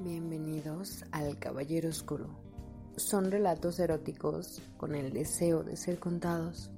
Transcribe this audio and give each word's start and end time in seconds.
Bienvenidos 0.00 1.04
al 1.10 1.40
Caballero 1.40 1.88
Oscuro. 1.88 2.28
Son 2.96 3.32
relatos 3.32 3.80
eróticos 3.80 4.62
con 4.76 4.94
el 4.94 5.12
deseo 5.12 5.64
de 5.64 5.74
ser 5.74 5.98
contados. 5.98 6.70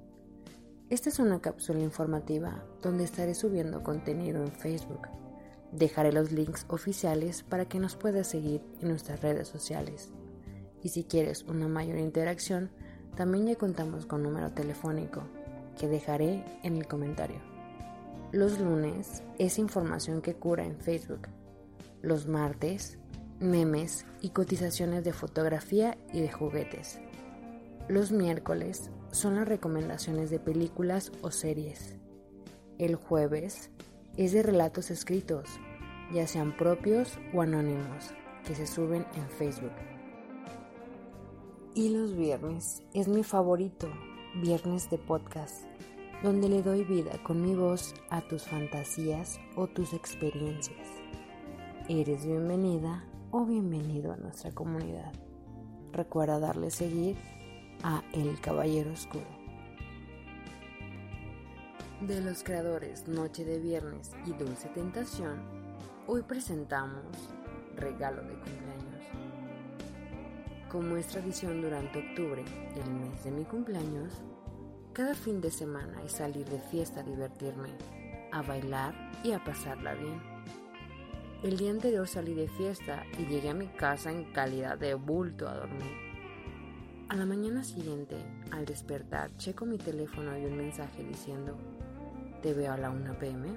Esta 0.88 1.10
es 1.10 1.18
una 1.18 1.38
cápsula 1.38 1.80
informativa 1.80 2.64
donde 2.80 3.04
estaré 3.04 3.34
subiendo 3.34 3.82
contenido 3.82 4.42
en 4.42 4.50
Facebook. 4.50 5.06
Dejaré 5.70 6.14
los 6.14 6.32
links 6.32 6.64
oficiales 6.68 7.42
para 7.42 7.66
que 7.66 7.78
nos 7.78 7.94
puedas 7.94 8.26
seguir 8.26 8.62
en 8.80 8.88
nuestras 8.88 9.20
redes 9.20 9.48
sociales. 9.48 10.08
Y 10.82 10.88
si 10.88 11.04
quieres 11.04 11.42
una 11.42 11.68
mayor 11.68 11.98
interacción, 11.98 12.70
también 13.16 13.46
ya 13.48 13.56
contamos 13.56 14.06
con 14.06 14.22
número 14.22 14.52
telefónico 14.52 15.24
que 15.78 15.88
dejaré 15.88 16.42
en 16.62 16.78
el 16.78 16.86
comentario. 16.88 17.40
Los 18.32 18.58
lunes 18.58 19.22
es 19.38 19.58
información 19.58 20.22
que 20.22 20.36
cura 20.36 20.64
en 20.64 20.78
Facebook. 20.78 21.28
Los 22.00 22.26
martes 22.26 22.96
memes 23.40 24.06
y 24.20 24.30
cotizaciones 24.30 25.02
de 25.02 25.12
fotografía 25.12 25.96
y 26.12 26.20
de 26.20 26.30
juguetes. 26.30 27.00
Los 27.88 28.12
miércoles 28.12 28.90
son 29.10 29.34
las 29.34 29.48
recomendaciones 29.48 30.30
de 30.30 30.38
películas 30.38 31.10
o 31.22 31.30
series. 31.30 31.96
El 32.78 32.94
jueves 32.94 33.70
es 34.16 34.32
de 34.32 34.42
relatos 34.42 34.90
escritos, 34.90 35.48
ya 36.12 36.26
sean 36.26 36.56
propios 36.56 37.18
o 37.34 37.42
anónimos, 37.42 38.12
que 38.46 38.54
se 38.54 38.66
suben 38.66 39.06
en 39.14 39.28
Facebook. 39.28 39.72
Y 41.74 41.88
los 41.88 42.14
viernes 42.16 42.82
es 42.94 43.08
mi 43.08 43.24
favorito, 43.24 43.88
viernes 44.34 44.90
de 44.90 44.98
podcast, 44.98 45.64
donde 46.22 46.48
le 46.48 46.62
doy 46.62 46.84
vida 46.84 47.12
con 47.22 47.40
mi 47.40 47.54
voz 47.54 47.94
a 48.10 48.20
tus 48.20 48.44
fantasías 48.44 49.40
o 49.56 49.66
tus 49.66 49.94
experiencias. 49.94 50.86
Eres 51.88 52.24
bienvenida 52.24 53.09
o 53.32 53.44
bienvenido 53.44 54.12
a 54.12 54.16
nuestra 54.16 54.50
comunidad. 54.50 55.12
Recuerda 55.92 56.40
darle 56.40 56.70
seguir 56.70 57.16
a 57.82 58.02
El 58.12 58.40
Caballero 58.40 58.92
Oscuro. 58.92 59.26
De 62.00 62.20
los 62.20 62.42
creadores 62.42 63.06
Noche 63.06 63.44
de 63.44 63.58
Viernes 63.58 64.10
y 64.26 64.32
Dulce 64.32 64.68
Tentación, 64.70 65.42
hoy 66.06 66.22
presentamos 66.22 67.04
Regalo 67.76 68.22
de 68.22 68.34
cumpleaños. 68.34 69.04
Como 70.68 70.96
es 70.96 71.06
tradición 71.06 71.62
durante 71.62 71.98
octubre, 71.98 72.44
el 72.74 72.90
mes 72.94 73.24
de 73.24 73.30
mi 73.30 73.44
cumpleaños, 73.44 74.12
cada 74.92 75.14
fin 75.14 75.40
de 75.40 75.50
semana 75.50 76.02
es 76.02 76.12
salir 76.12 76.48
de 76.48 76.58
fiesta 76.58 77.00
a 77.00 77.04
divertirme, 77.04 77.70
a 78.32 78.42
bailar 78.42 78.94
y 79.22 79.32
a 79.32 79.44
pasarla 79.44 79.94
bien. 79.94 80.29
El 81.42 81.56
día 81.56 81.70
anterior 81.70 82.06
salí 82.06 82.34
de 82.34 82.48
fiesta 82.48 83.02
y 83.18 83.24
llegué 83.24 83.48
a 83.48 83.54
mi 83.54 83.68
casa 83.68 84.10
en 84.10 84.30
calidad 84.30 84.76
de 84.76 84.92
bulto 84.92 85.48
a 85.48 85.54
dormir. 85.54 85.90
A 87.08 87.16
la 87.16 87.24
mañana 87.24 87.64
siguiente, 87.64 88.16
al 88.50 88.66
despertar, 88.66 89.34
checo 89.38 89.64
mi 89.64 89.78
teléfono 89.78 90.36
y 90.36 90.44
un 90.44 90.58
mensaje 90.58 91.02
diciendo, 91.02 91.56
te 92.42 92.52
veo 92.52 92.74
a 92.74 92.76
la 92.76 92.90
1 92.90 93.18
pm. 93.18 93.48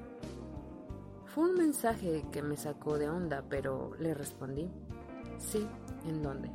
Fue 1.26 1.50
un 1.50 1.56
mensaje 1.56 2.24
que 2.32 2.42
me 2.42 2.56
sacó 2.56 2.98
de 2.98 3.10
onda, 3.10 3.44
pero 3.50 3.92
le 4.00 4.14
respondí, 4.14 4.72
sí, 5.38 5.68
¿en 6.08 6.24
dónde? 6.24 6.50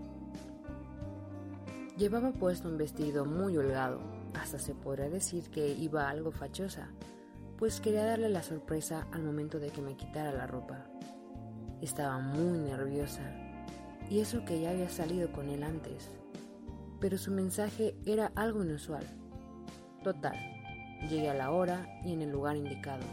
Llevaba 1.99 2.33
puesto 2.33 2.71
un 2.71 2.79
vestido 2.79 3.27
muy 3.27 3.55
holgado, 3.59 4.01
hasta 4.33 4.59
se 4.59 4.75
podría 4.75 5.11
decir 5.11 5.51
que 5.51 5.69
iba 5.69 6.09
algo 6.09 6.33
fachosa, 6.33 6.89
pues 7.59 7.83
quería 7.83 8.07
darle 8.07 8.31
la 8.31 8.43
sorpresa 8.43 9.09
al 9.13 9.25
momento 9.25 9.59
de 9.59 9.69
que 9.69 9.83
me 9.83 9.95
quitara 9.95 10.33
la 10.33 10.47
ropa. 10.47 10.87
Estaba 11.81 12.19
muy 12.19 12.59
nerviosa, 12.59 13.23
y 14.11 14.21
eso 14.21 14.45
que 14.45 14.61
ya 14.61 14.71
había 14.71 14.89
salido 14.89 15.31
con 15.33 15.49
él 15.49 15.63
antes. 15.63 16.11
Pero 17.01 17.19
su 17.19 17.31
mensaje 17.31 17.95
era 18.07 18.33
algo 18.35 18.65
inusual. 18.65 19.07
Total, 20.03 20.37
llegué 21.09 21.31
a 21.31 21.35
la 21.35 21.51
hora 21.51 21.87
y 22.05 22.13
en 22.13 22.23
el 22.23 22.31
lugar 22.31 22.57
indicado. 22.57 23.05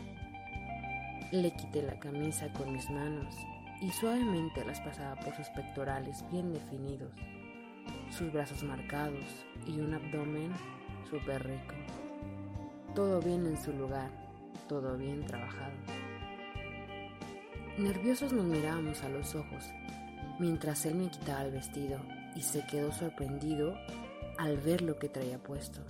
Le 1.32 1.52
quité 1.56 1.82
la 1.82 2.00
camisa 2.00 2.52
con 2.54 2.72
mis 2.72 2.90
manos 2.90 3.36
y 3.82 3.90
suavemente 3.90 4.64
las 4.66 4.80
pasaba 4.82 5.16
por 5.16 5.36
sus 5.36 5.50
pectorales 5.50 6.24
bien 6.32 6.54
definidos, 6.54 7.12
sus 8.10 8.32
brazos 8.32 8.64
marcados 8.64 9.46
y 9.68 9.80
un 9.80 9.94
abdomen 9.94 10.52
súper 11.10 11.46
rico. 11.46 11.76
Todo 12.94 13.20
bien 13.22 13.46
en 13.46 13.62
su 13.62 13.74
lugar, 13.74 14.10
todo 14.68 14.98
bien 14.98 15.26
trabajado. 15.26 15.74
Nerviosos 17.78 18.32
nos 18.32 18.46
mirábamos 18.46 19.04
a 19.04 19.10
los 19.10 19.36
ojos, 19.36 19.66
mientras 20.40 20.86
él 20.86 20.96
me 20.96 21.10
quitaba 21.10 21.44
el 21.44 21.52
vestido 21.52 22.00
y 22.34 22.42
se 22.42 22.66
quedó 22.66 22.94
sorprendido 22.94 23.76
al 24.38 24.58
ver 24.58 24.82
lo 24.82 24.98
que 24.98 25.10
traía 25.10 25.44
puesto. 25.44 25.82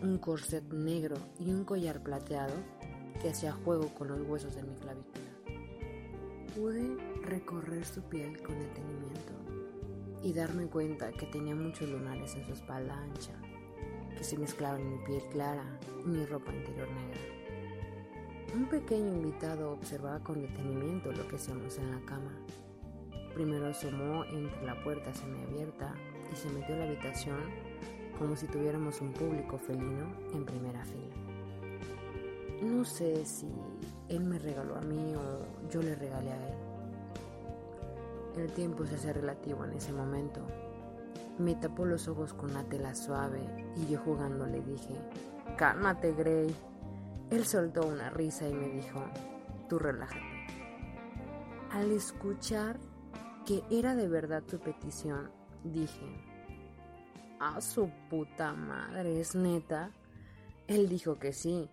Un 0.00 0.18
corset 0.18 0.62
negro 0.72 1.16
y 1.40 1.50
un 1.50 1.64
collar 1.64 2.04
plateado 2.04 2.54
que 3.20 3.30
hacía 3.30 3.50
juego 3.50 3.88
con 3.94 4.08
los 4.08 4.20
huesos 4.28 4.54
de 4.54 4.62
mi 4.62 4.76
clavícula. 4.76 5.24
Pude 6.54 6.96
recorrer 7.24 7.84
su 7.84 8.00
piel 8.02 8.40
con 8.40 8.60
detenimiento 8.60 9.32
y 10.22 10.32
darme 10.32 10.66
cuenta 10.66 11.10
que 11.10 11.26
tenía 11.26 11.56
muchos 11.56 11.90
lunares 11.90 12.36
en 12.36 12.44
su 12.46 12.52
espalda 12.52 12.96
ancha, 12.96 13.32
que 14.16 14.22
se 14.22 14.38
mezclaban 14.38 14.80
en 14.80 14.90
mi 14.98 15.04
piel 15.04 15.22
clara 15.32 15.80
y 16.04 16.06
mi 16.06 16.24
ropa 16.26 16.54
interior 16.54 16.88
negra. 16.92 17.31
Un 18.54 18.66
pequeño 18.66 19.14
invitado 19.14 19.72
observaba 19.72 20.18
con 20.20 20.42
detenimiento 20.42 21.10
lo 21.10 21.26
que 21.26 21.36
hacíamos 21.36 21.78
en 21.78 21.90
la 21.90 22.00
cama. 22.04 22.32
Primero 23.32 23.68
asomó 23.68 24.24
entre 24.26 24.66
la 24.66 24.82
puerta 24.84 25.14
semiabierta 25.14 25.94
y 26.30 26.36
se 26.36 26.50
metió 26.50 26.74
a 26.74 26.78
la 26.78 26.84
habitación 26.84 27.38
como 28.18 28.36
si 28.36 28.46
tuviéramos 28.46 29.00
un 29.00 29.14
público 29.14 29.56
felino 29.56 30.14
en 30.34 30.44
primera 30.44 30.84
fila. 30.84 31.14
No 32.62 32.84
sé 32.84 33.24
si 33.24 33.48
él 34.10 34.24
me 34.24 34.38
regaló 34.38 34.76
a 34.76 34.82
mí 34.82 35.14
o 35.14 35.70
yo 35.70 35.80
le 35.80 35.94
regalé 35.94 36.32
a 36.32 36.48
él. 36.48 36.54
El 38.36 38.52
tiempo 38.52 38.84
se 38.84 38.96
hace 38.96 39.14
relativo 39.14 39.64
en 39.64 39.72
ese 39.72 39.94
momento. 39.94 40.42
Me 41.38 41.54
tapó 41.54 41.86
los 41.86 42.06
ojos 42.06 42.34
con 42.34 42.50
una 42.50 42.64
tela 42.64 42.94
suave 42.94 43.40
y 43.76 43.90
yo 43.90 43.98
jugando 43.98 44.46
le 44.46 44.60
dije, 44.60 44.94
cálmate 45.56 46.12
Gray. 46.12 46.54
Él 47.32 47.46
soltó 47.46 47.86
una 47.86 48.10
risa 48.10 48.46
y 48.46 48.52
me 48.52 48.68
dijo, 48.68 49.02
tú 49.66 49.78
relájate. 49.78 50.20
Al 51.70 51.90
escuchar 51.90 52.78
que 53.46 53.62
era 53.70 53.96
de 53.96 54.06
verdad 54.06 54.42
tu 54.42 54.58
petición, 54.58 55.30
dije, 55.64 56.04
a 57.40 57.58
su 57.62 57.90
puta 58.10 58.52
madre, 58.52 59.18
¿es 59.18 59.34
neta? 59.34 59.92
Él 60.66 60.90
dijo 60.90 61.18
que 61.18 61.32
sí, 61.32 61.70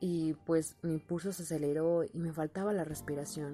y 0.00 0.32
pues 0.46 0.78
mi 0.80 0.96
pulso 0.96 1.34
se 1.34 1.42
aceleró 1.42 2.04
y 2.04 2.18
me 2.18 2.32
faltaba 2.32 2.72
la 2.72 2.84
respiración. 2.84 3.52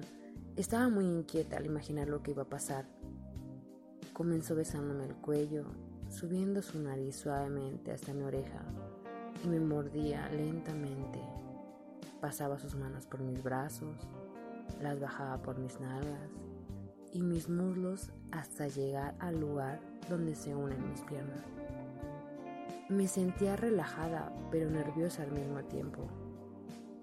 Estaba 0.55 0.87
muy 0.87 1.03
inquieta 1.03 1.57
al 1.57 1.65
imaginar 1.65 2.07
lo 2.07 2.23
que 2.23 2.31
iba 2.31 2.43
a 2.43 2.49
pasar. 2.49 2.85
Comenzó 4.13 4.55
besándome 4.55 5.03
el 5.03 5.15
cuello, 5.15 5.65
subiendo 6.07 6.61
su 6.61 6.79
nariz 6.79 7.17
suavemente 7.17 7.91
hasta 7.91 8.13
mi 8.13 8.23
oreja 8.23 8.63
y 9.43 9.49
me 9.49 9.59
mordía 9.59 10.29
lentamente. 10.29 11.19
Pasaba 12.21 12.59
sus 12.59 12.75
manos 12.75 13.07
por 13.07 13.19
mis 13.21 13.41
brazos, 13.41 13.97
las 14.79 14.99
bajaba 14.99 15.41
por 15.41 15.57
mis 15.57 15.79
nalgas 15.79 16.29
y 17.11 17.23
mis 17.23 17.49
muslos 17.49 18.11
hasta 18.31 18.67
llegar 18.67 19.15
al 19.19 19.39
lugar 19.39 19.79
donde 20.07 20.35
se 20.35 20.55
unen 20.55 20.89
mis 20.89 21.01
piernas. 21.01 21.43
Me 22.89 23.07
sentía 23.07 23.55
relajada 23.55 24.31
pero 24.51 24.69
nerviosa 24.69 25.23
al 25.23 25.31
mismo 25.31 25.63
tiempo. 25.63 26.07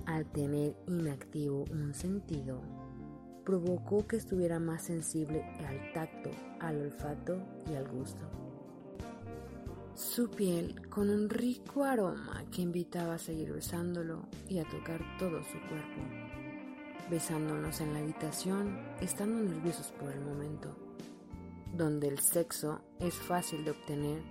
Al 0.07 0.25
tener 0.27 0.77
inactivo 0.87 1.65
un 1.73 1.93
sentido, 1.95 2.61
provocó 3.45 4.07
que 4.07 4.17
estuviera 4.17 4.61
más 4.61 4.83
sensible 4.83 5.43
al 5.67 5.93
tacto, 5.93 6.31
al 6.61 6.81
olfato 6.81 7.39
y 7.71 7.75
al 7.75 7.89
gusto. 7.89 8.23
Su 9.99 10.31
piel 10.31 10.89
con 10.89 11.11
un 11.11 11.29
rico 11.29 11.83
aroma 11.83 12.45
que 12.53 12.63
invitaba 12.63 13.15
a 13.15 13.19
seguir 13.19 13.53
besándolo 13.53 14.29
y 14.49 14.61
a 14.61 14.65
tocar 14.65 15.01
todo 15.19 15.43
su 15.43 15.59
cuerpo. 15.69 16.01
Besándonos 17.11 17.81
en 17.81 17.93
la 17.93 17.99
habitación, 17.99 18.79
estando 19.01 19.43
nerviosos 19.43 19.91
por 19.99 20.13
el 20.13 20.21
momento, 20.21 20.77
donde 21.75 22.07
el 22.07 22.21
sexo 22.21 22.81
es 23.01 23.13
fácil 23.13 23.65
de 23.65 23.73
obtener 23.73 24.23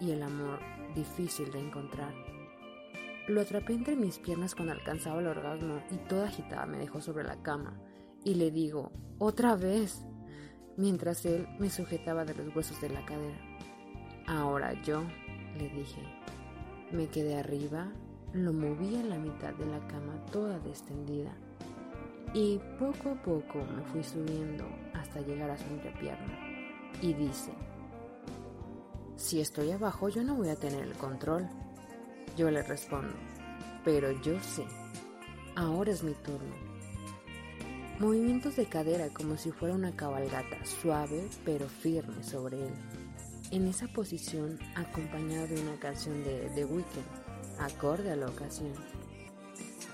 y 0.00 0.12
el 0.12 0.22
amor 0.22 0.60
difícil 0.94 1.50
de 1.50 1.58
encontrar. 1.58 2.14
Lo 3.26 3.40
atrapé 3.40 3.72
entre 3.72 3.96
mis 3.96 4.20
piernas 4.20 4.54
cuando 4.54 4.74
alcanzaba 4.74 5.18
el 5.18 5.26
orgasmo 5.26 5.82
y 5.90 5.96
toda 6.08 6.28
agitada 6.28 6.66
me 6.66 6.78
dejó 6.78 7.00
sobre 7.00 7.24
la 7.24 7.42
cama 7.42 7.76
y 8.22 8.34
le 8.34 8.52
digo, 8.52 8.92
otra 9.18 9.56
vez, 9.56 10.06
mientras 10.76 11.26
él 11.26 11.48
me 11.58 11.68
sujetaba 11.68 12.24
de 12.24 12.36
los 12.36 12.54
huesos 12.54 12.80
de 12.80 12.90
la 12.90 13.04
cadera. 13.04 13.45
Ahora 14.26 14.72
yo, 14.82 15.02
le 15.58 15.68
dije. 15.68 16.02
Me 16.92 17.08
quedé 17.08 17.38
arriba, 17.38 17.88
lo 18.32 18.52
moví 18.52 18.94
en 18.94 19.08
la 19.08 19.18
mitad 19.18 19.52
de 19.54 19.66
la 19.66 19.84
cama 19.88 20.14
toda 20.30 20.58
descendida 20.60 21.32
y 22.34 22.60
poco 22.78 23.10
a 23.10 23.22
poco 23.22 23.58
me 23.74 23.82
fui 23.84 24.04
subiendo 24.04 24.64
hasta 24.94 25.20
llegar 25.20 25.50
a 25.50 25.56
su 25.56 25.64
entrepierna 25.64 26.38
y 27.00 27.14
dice, 27.14 27.50
si 29.16 29.40
estoy 29.40 29.70
abajo 29.70 30.08
yo 30.08 30.22
no 30.22 30.34
voy 30.34 30.50
a 30.50 30.56
tener 30.56 30.82
el 30.82 30.92
control. 30.94 31.48
Yo 32.36 32.50
le 32.50 32.62
respondo, 32.62 33.14
pero 33.84 34.10
yo 34.20 34.38
sé, 34.40 34.66
ahora 35.54 35.92
es 35.92 36.02
mi 36.02 36.12
turno. 36.12 36.54
Movimientos 37.98 38.56
de 38.56 38.66
cadera 38.66 39.08
como 39.08 39.38
si 39.38 39.50
fuera 39.50 39.74
una 39.74 39.96
cabalgata, 39.96 40.62
suave 40.66 41.28
pero 41.46 41.66
firme 41.66 42.22
sobre 42.22 42.66
él. 42.66 42.74
En 43.52 43.68
esa 43.68 43.86
posición 43.86 44.58
acompañado 44.74 45.46
de 45.46 45.60
una 45.60 45.76
canción 45.78 46.24
de 46.24 46.50
The 46.56 46.64
Weeknd, 46.64 47.04
acorde 47.60 48.10
a 48.10 48.16
la 48.16 48.26
ocasión. 48.26 48.72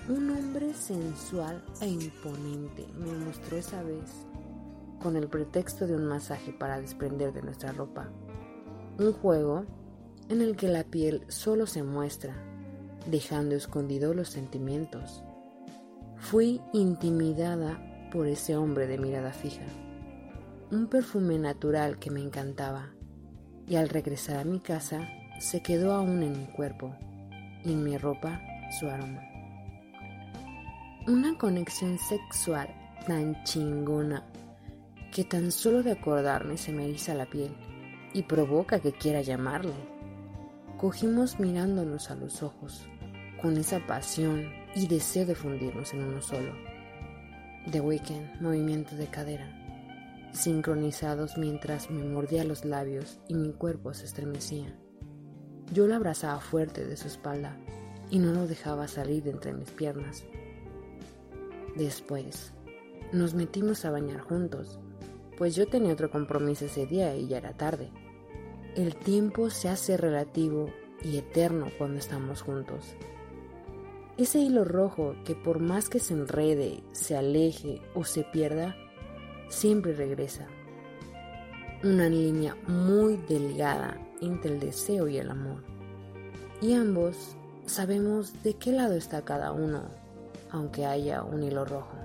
Un 0.09 0.31
hombre 0.31 0.73
sensual 0.73 1.63
e 1.79 1.87
imponente 1.87 2.87
me 2.97 3.13
mostró 3.13 3.57
esa 3.57 3.83
vez, 3.83 4.25
con 4.99 5.15
el 5.15 5.27
pretexto 5.27 5.85
de 5.85 5.95
un 5.95 6.05
masaje 6.07 6.51
para 6.51 6.81
desprender 6.81 7.31
de 7.31 7.43
nuestra 7.43 7.71
ropa. 7.71 8.09
Un 8.97 9.13
juego 9.13 9.65
en 10.29 10.41
el 10.41 10.55
que 10.55 10.67
la 10.67 10.83
piel 10.83 11.23
solo 11.27 11.67
se 11.67 11.83
muestra, 11.83 12.35
dejando 13.05 13.53
escondidos 13.53 14.15
los 14.15 14.29
sentimientos. 14.29 15.23
Fui 16.17 16.59
intimidada 16.73 18.09
por 18.11 18.25
ese 18.25 18.57
hombre 18.57 18.87
de 18.87 18.97
mirada 18.97 19.31
fija, 19.31 19.65
un 20.71 20.87
perfume 20.87 21.37
natural 21.37 21.99
que 21.99 22.09
me 22.09 22.19
encantaba, 22.19 22.89
y 23.67 23.75
al 23.75 23.89
regresar 23.89 24.37
a 24.37 24.43
mi 24.43 24.59
casa 24.59 25.07
se 25.39 25.61
quedó 25.61 25.93
aún 25.93 26.23
en 26.23 26.37
mi 26.37 26.45
cuerpo 26.45 26.95
y 27.63 27.71
en 27.73 27.83
mi 27.83 27.97
ropa 27.97 28.41
su 28.79 28.89
aroma. 28.89 29.21
Una 31.07 31.37
conexión 31.37 31.97
sexual 31.97 32.69
tan 33.05 33.43
chingona 33.43 34.23
que 35.11 35.23
tan 35.23 35.51
solo 35.51 35.83
de 35.83 35.91
acordarme 35.91 36.57
se 36.57 36.71
me 36.71 36.85
eriza 36.85 37.13
la 37.13 37.25
piel 37.25 37.53
y 38.13 38.23
provoca 38.23 38.79
que 38.79 38.93
quiera 38.93 39.21
llamarle. 39.21 39.73
Cogimos 40.77 41.39
mirándonos 41.39 42.09
a 42.09 42.15
los 42.15 42.41
ojos, 42.41 42.87
con 43.41 43.57
esa 43.57 43.79
pasión 43.85 44.49
y 44.75 44.87
deseo 44.87 45.25
de 45.25 45.35
fundirnos 45.35 45.93
en 45.93 46.03
uno 46.03 46.21
solo. 46.21 46.53
The 47.71 47.79
Weekend, 47.79 48.41
movimiento 48.41 48.95
de 48.95 49.07
cadera, 49.07 49.62
sincronizados 50.33 51.37
mientras 51.37 51.89
me 51.89 52.03
mordía 52.03 52.43
los 52.43 52.65
labios 52.65 53.19
y 53.27 53.35
mi 53.35 53.53
cuerpo 53.53 53.93
se 53.93 54.05
estremecía. 54.05 54.75
Yo 55.71 55.87
la 55.87 55.95
abrazaba 55.95 56.39
fuerte 56.39 56.85
de 56.85 56.97
su 56.97 57.07
espalda 57.07 57.57
y 58.09 58.19
no 58.19 58.33
lo 58.33 58.47
dejaba 58.47 58.87
salir 58.87 59.23
de 59.23 59.31
entre 59.31 59.53
mis 59.53 59.71
piernas. 59.71 60.25
Después, 61.75 62.53
nos 63.11 63.33
metimos 63.33 63.85
a 63.85 63.91
bañar 63.91 64.19
juntos, 64.19 64.79
pues 65.37 65.55
yo 65.55 65.67
tenía 65.67 65.93
otro 65.93 66.11
compromiso 66.11 66.65
ese 66.65 66.85
día 66.85 67.15
y 67.15 67.27
ya 67.27 67.37
era 67.37 67.53
tarde. 67.53 67.89
El 68.75 68.95
tiempo 68.95 69.49
se 69.49 69.69
hace 69.69 69.97
relativo 69.97 70.69
y 71.03 71.17
eterno 71.17 71.67
cuando 71.77 71.99
estamos 71.99 72.41
juntos. 72.41 72.95
Ese 74.17 74.39
hilo 74.39 74.63
rojo 74.63 75.15
que 75.25 75.33
por 75.35 75.59
más 75.59 75.89
que 75.89 75.99
se 75.99 76.13
enrede, 76.13 76.83
se 76.91 77.17
aleje 77.17 77.81
o 77.95 78.03
se 78.03 78.23
pierda, 78.23 78.75
siempre 79.53 79.93
regresa. 79.93 80.47
Una 81.83 82.09
línea 82.09 82.55
muy 82.67 83.17
delgada 83.17 83.97
entre 84.21 84.53
el 84.53 84.59
deseo 84.59 85.07
y 85.07 85.17
el 85.17 85.29
amor. 85.29 85.63
Y 86.61 86.73
ambos 86.73 87.35
sabemos 87.65 88.41
de 88.43 88.55
qué 88.55 88.71
lado 88.71 88.95
está 88.95 89.23
cada 89.23 89.51
uno 89.51 90.03
aunque 90.53 90.85
haya 90.85 91.23
un 91.23 91.43
hilo 91.43 91.65
rojo. 91.65 91.97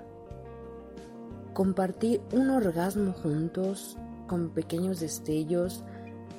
Compartir 1.53 2.19
un 2.33 2.49
orgasmo 2.49 3.13
juntos, 3.13 3.95
con 4.27 4.49
pequeños 4.49 4.99
destellos, 4.99 5.83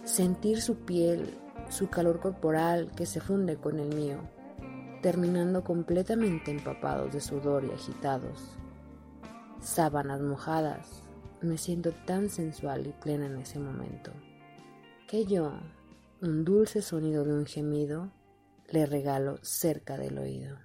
sentir 0.03 0.61
su 0.61 0.75
piel, 0.75 1.39
su 1.69 1.89
calor 1.89 2.21
corporal 2.21 2.91
que 2.97 3.07
se 3.07 3.21
funde 3.21 3.57
con 3.57 3.79
el 3.79 3.95
mío, 3.95 4.19
terminando 5.03 5.63
completamente 5.63 6.51
empapados 6.51 7.13
de 7.13 7.21
sudor 7.21 7.65
y 7.65 7.71
agitados. 7.71 8.60
Sábanas 9.61 10.23
mojadas, 10.23 11.03
me 11.43 11.59
siento 11.59 11.93
tan 12.07 12.31
sensual 12.31 12.87
y 12.87 12.93
plena 12.93 13.27
en 13.27 13.37
ese 13.37 13.59
momento, 13.59 14.11
que 15.07 15.27
yo, 15.27 15.53
un 16.23 16.45
dulce 16.45 16.81
sonido 16.81 17.25
de 17.25 17.35
un 17.35 17.45
gemido, 17.45 18.11
le 18.69 18.87
regalo 18.87 19.39
cerca 19.43 19.99
del 19.99 20.19
oído. 20.19 20.57